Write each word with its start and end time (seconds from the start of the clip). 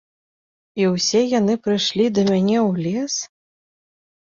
І 0.81 0.87
ўсе 0.93 1.21
яны 1.39 1.53
прыйшлі 1.67 2.09
да 2.17 2.21
мяне 2.33 2.57
ў 2.67 2.71
лес? 2.89 3.21